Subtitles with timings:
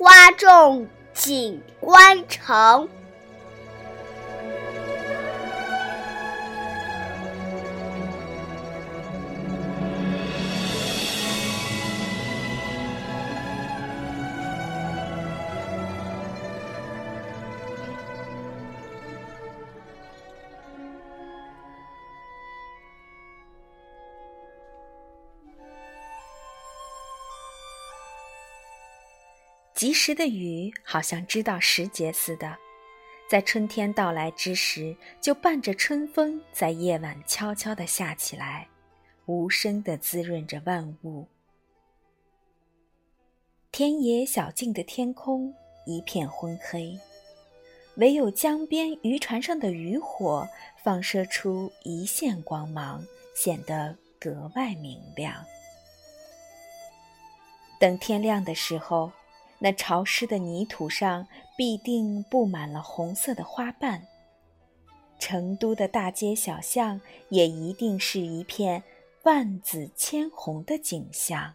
[0.00, 2.88] 花重锦官城。
[29.80, 32.54] 及时的雨好像知道时节似的，
[33.30, 38.68] 在春天到来之时，就伴着春风，在夜晚悄悄地下起来，
[39.24, 41.26] 无声地滋润着万物。
[43.72, 45.50] 田野小径的天空
[45.86, 46.94] 一片昏黑，
[47.96, 50.46] 唯有江边渔船上的渔火
[50.84, 53.02] 放射出一线光芒，
[53.34, 55.42] 显得格外明亮。
[57.78, 59.10] 等天亮的时候。
[59.60, 64.02] 那潮湿的泥土上必定布满了红色的花瓣，
[65.18, 68.82] 成都的大街小巷也一定是一片
[69.24, 71.54] 万紫千红的景象。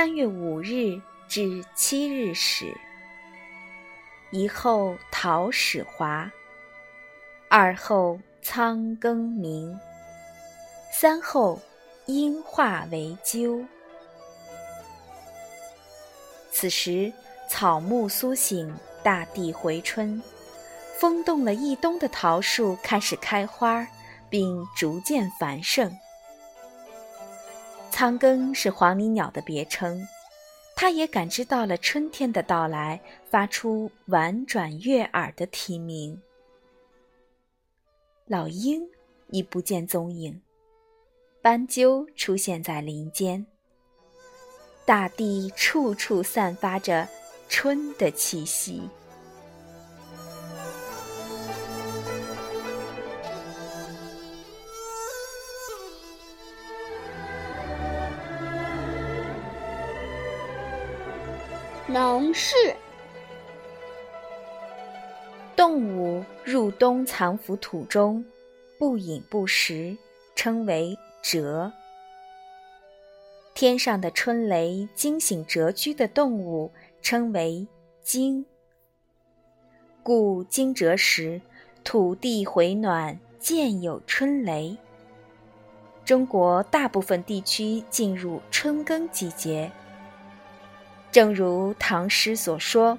[0.00, 2.74] 三月五日至七日始，
[4.30, 6.32] 一后桃始华，
[7.50, 9.78] 二后苍更明，
[10.90, 11.60] 三后
[12.06, 13.62] 阴化为鸠。
[16.50, 17.12] 此时
[17.50, 20.22] 草木苏醒，大地回春，
[20.98, 23.86] 风动了一冬的桃树开始开花，
[24.30, 25.94] 并逐渐繁盛。
[28.00, 30.08] 苍庚是黄鹂鸟的别称，
[30.74, 36.18] 它也感知到了春天的到来，发出婉转悦耳的啼鸣。
[38.24, 38.80] 老鹰
[39.28, 40.40] 已不见踪影，
[41.42, 43.44] 斑鸠出现在林间，
[44.86, 47.06] 大地处处散发着
[47.50, 48.80] 春的气息。
[61.92, 62.54] 农事
[65.56, 68.24] 动物入冬藏伏土中，
[68.78, 69.96] 不饮不食，
[70.36, 71.72] 称为蛰。
[73.54, 76.70] 天上的春雷惊醒蛰居的动物，
[77.02, 77.66] 称为
[78.04, 78.46] 惊。
[80.04, 81.40] 故惊蛰时，
[81.82, 84.76] 土地回暖，渐有春雷。
[86.04, 89.72] 中国大部分地区进入春耕季节。
[91.12, 92.98] 正如唐诗所说：“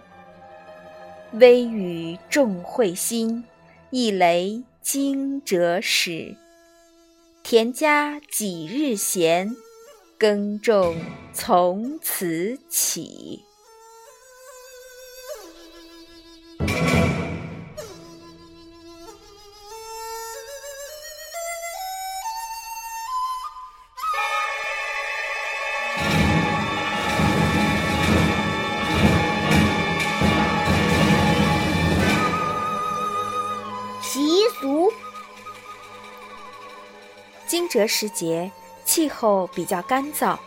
[1.34, 3.44] 微雨众会心，
[3.90, 6.36] 一雷惊蛰始。
[7.44, 9.56] 田家几日闲，
[10.18, 10.96] 耕种
[11.34, 13.44] 从此起。”
[37.72, 38.52] 蛰时节，
[38.84, 40.38] 气候比较干燥，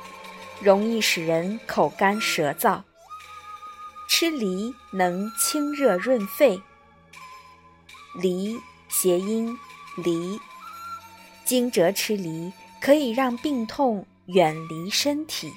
[0.60, 2.82] 容易使人口干舌燥。
[4.06, 6.60] 吃梨能清热润肺。
[8.20, 8.60] 梨
[8.90, 9.58] 谐音
[9.96, 10.38] 离，
[11.46, 15.50] 惊蛰吃梨可以让病痛远离身体。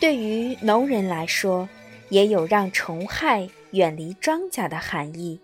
[0.00, 1.68] 对于农人来说，
[2.08, 5.40] 也有让虫害远离庄稼的含义，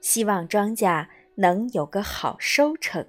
[0.00, 1.08] 希望庄稼。
[1.36, 3.04] 能有个好收成。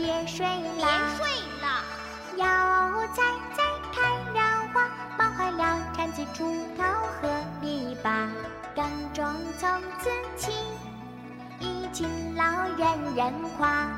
[0.00, 0.86] 别睡别，
[1.18, 1.26] 睡
[1.60, 1.84] 了，
[2.36, 3.22] 药材
[3.54, 3.62] 在
[3.92, 4.00] 开
[4.32, 4.88] 了花，
[5.18, 6.82] 忙坏了铲子、锄头
[7.20, 7.28] 和
[7.60, 8.28] 篱笆。
[8.74, 8.82] 耕
[9.12, 9.26] 种
[9.58, 9.68] 从
[9.98, 10.08] 此
[10.38, 10.52] 起，
[11.58, 12.42] 一勤劳
[12.78, 13.90] 人人夸。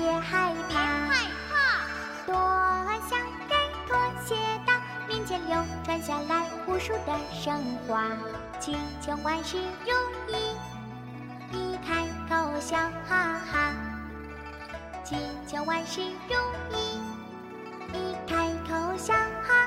[0.00, 0.76] 别害别。
[0.76, 1.52] 害怕，
[2.26, 2.32] 多
[3.06, 3.54] 想给
[3.86, 4.34] 拖鞋
[4.66, 4.72] 到，
[5.06, 7.54] 民间流传下来无数的神
[7.86, 8.04] 话，
[8.58, 9.92] 祈求万事如
[10.32, 10.56] 意，
[11.52, 13.74] 一开口笑哈哈，
[15.04, 15.16] 祈
[15.46, 16.34] 求万事如
[16.74, 16.98] 意，
[17.92, 19.59] 一开口笑哈。